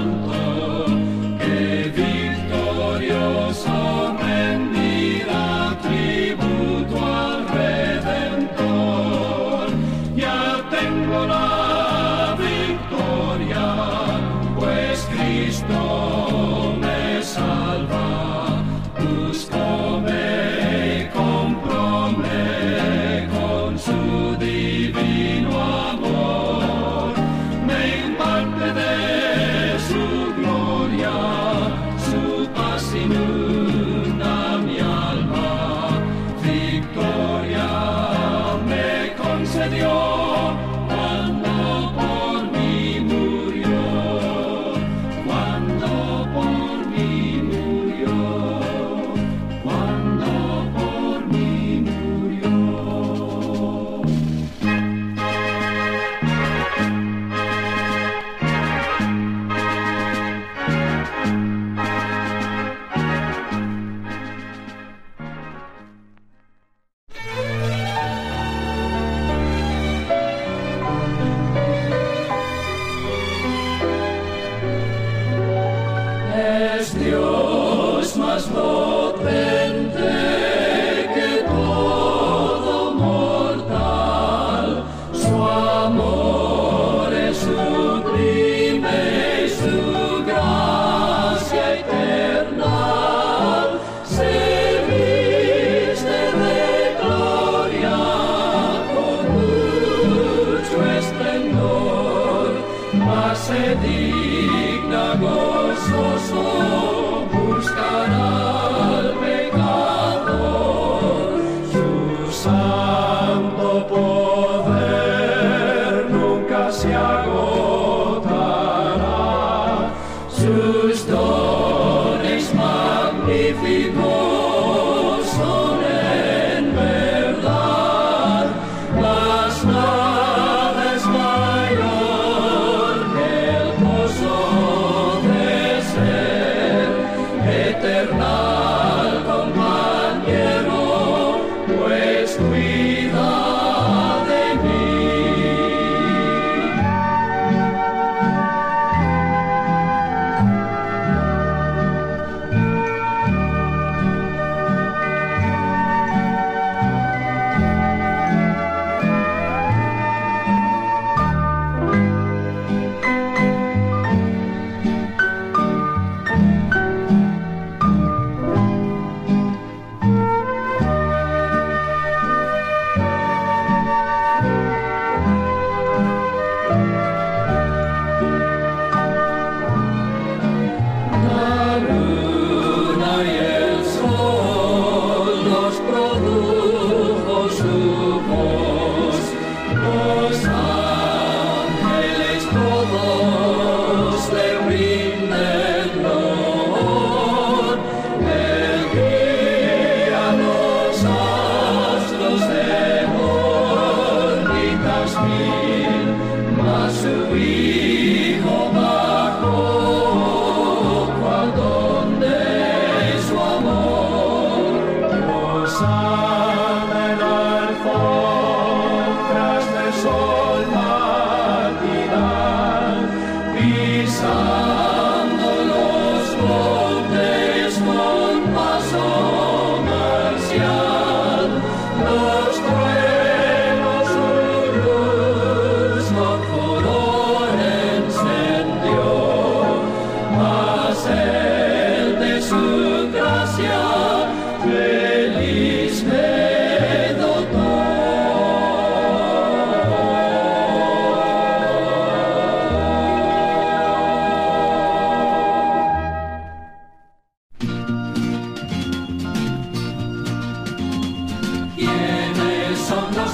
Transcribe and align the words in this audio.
santo 0.00 1.09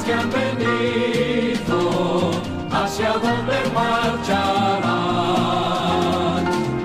que 0.07 0.13
han 0.15 0.31
venido, 0.31 1.81
hacia 2.71 3.13
dónde 3.15 3.57
marcharán. 3.75 4.87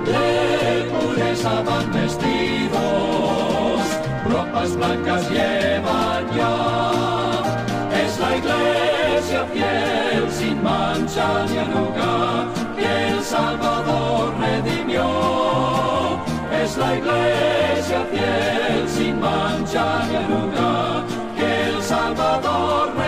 De 0.06 0.90
pureza 0.92 1.62
van 1.62 1.92
vestidos, 1.94 3.82
ropas 4.28 4.76
blancas 4.76 5.30
llevan 5.30 6.26
ya. 6.36 6.56
Es 8.04 8.20
la 8.20 8.38
iglesia 8.38 9.46
fiel, 9.54 10.32
sin 10.32 10.64
mancha 10.64 11.46
ni 11.46 11.58
arruga, 11.60 12.48
que 12.76 13.10
el 13.10 13.24
Salvador 13.24 14.34
redimió. 14.40 15.06
Es 16.64 16.76
la 16.76 16.96
iglesia 16.96 18.04
fiel, 18.12 18.90
sin 18.90 19.20
mancha 19.20 20.06
ni 20.10 20.16
arruga, 20.16 21.04
que 21.38 21.70
el 21.70 21.84
Salvador 21.84 22.88
redimió. 22.88 23.00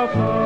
I'll 0.00 0.39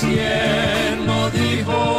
Jesús 0.00 0.16
quien 0.16 1.06
lo 1.06 1.30
dijo 1.30 1.89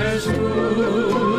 es 0.00 0.24
Jesús 0.24 1.29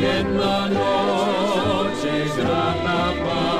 jedna 0.00 0.68
noche 0.68 2.24
grata 2.36 3.12
paz. 3.24 3.53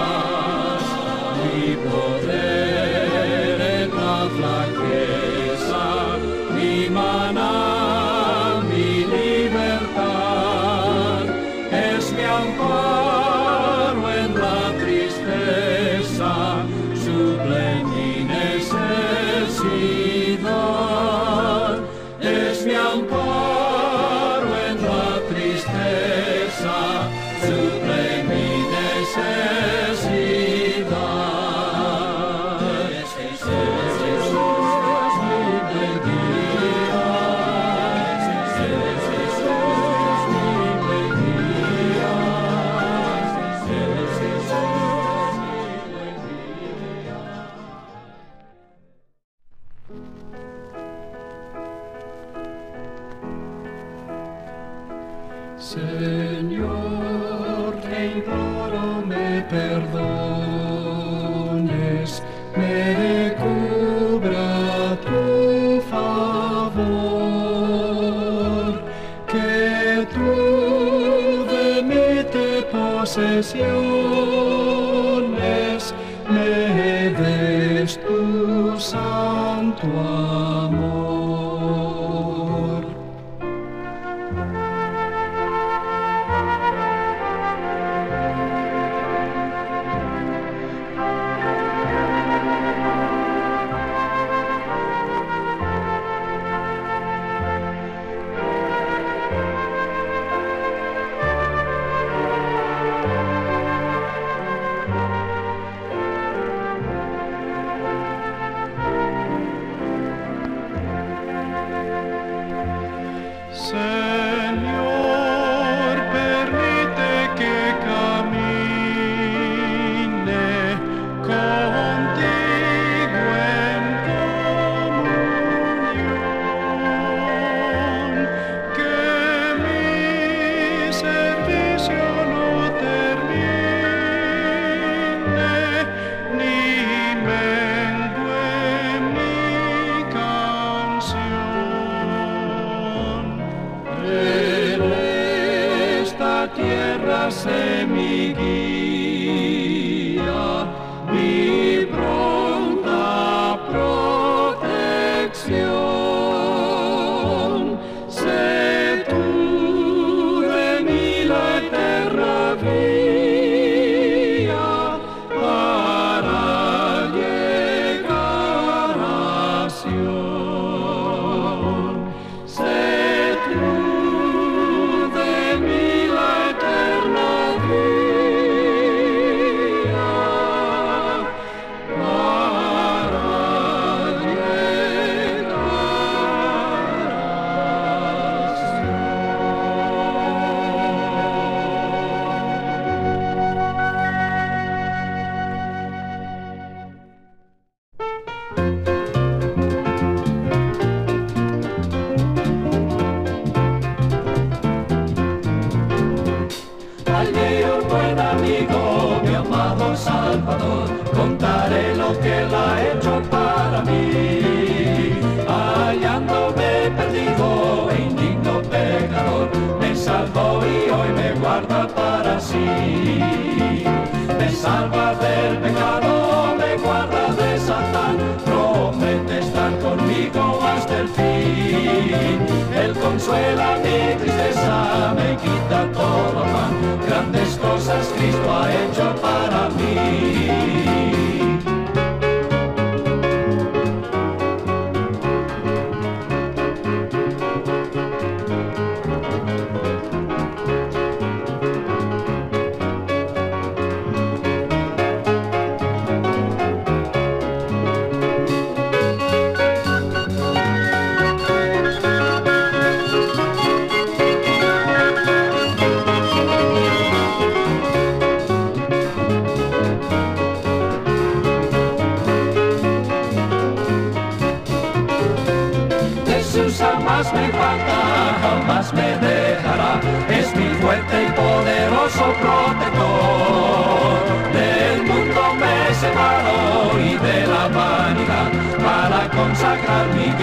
consuela 233.04 233.76
mi 233.84 234.16
tristeza, 234.18 235.14
me 235.14 235.36
quita 235.36 235.86
todo 235.92 236.44
mal. 236.54 236.72
Grandes 237.06 237.58
cosas 237.58 238.06
Cristo 238.16 238.48
ha 238.50 238.72
hecho 238.72 239.14
para 239.20 239.68
mí. 239.76 241.13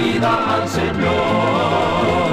Vida 0.01 0.55
al 0.55 0.67
Señor. 0.67 2.31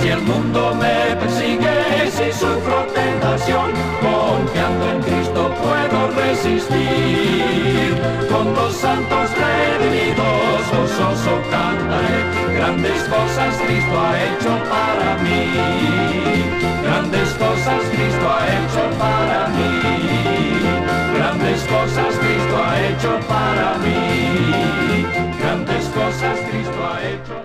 Si 0.00 0.08
el 0.08 0.20
mundo 0.22 0.74
me 0.74 1.16
persigue, 1.16 2.10
si 2.10 2.32
sufro 2.32 2.86
tentación, 2.94 3.70
confiando 4.02 4.84
en 4.92 5.00
Cristo 5.02 5.54
puedo 5.62 5.98
resistir. 6.22 7.94
Con 8.30 8.54
los 8.54 8.74
santos 8.74 9.30
redimidos, 9.42 10.60
gozoso 10.72 11.34
cantaré, 11.50 12.18
grandes 12.56 13.00
cosas 13.04 13.52
Cristo 13.64 13.96
ha 14.04 14.12
hecho 14.26 14.52
para 14.74 15.10
mí. 15.24 15.42
Grandes 16.82 17.28
cosas 17.44 17.80
Cristo 17.92 18.26
ha 18.34 18.42
hecho 18.56 18.82
para 18.98 19.48
mí. 19.56 19.72
Grandes 21.16 21.60
cosas 21.62 22.12
Cristo 22.22 22.54
ha 22.64 22.80
hecho 22.88 23.12
para 23.28 23.78
mí 23.78 24.73
cosas 26.24 26.50
Cristo 26.50 26.86
ha 26.86 27.02
hecho. 27.02 27.43